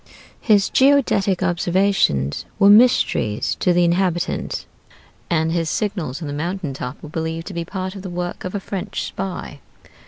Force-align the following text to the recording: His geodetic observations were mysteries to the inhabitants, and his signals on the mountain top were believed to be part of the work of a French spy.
His 0.41 0.67
geodetic 0.71 1.43
observations 1.43 2.45
were 2.57 2.71
mysteries 2.71 3.53
to 3.59 3.71
the 3.71 3.83
inhabitants, 3.83 4.65
and 5.29 5.51
his 5.51 5.69
signals 5.69 6.23
on 6.23 6.27
the 6.27 6.33
mountain 6.33 6.73
top 6.73 7.03
were 7.03 7.09
believed 7.09 7.45
to 7.49 7.53
be 7.53 7.63
part 7.65 7.93
of 7.95 8.01
the 8.01 8.09
work 8.09 8.43
of 8.43 8.55
a 8.55 8.59
French 8.59 9.03
spy. 9.03 9.59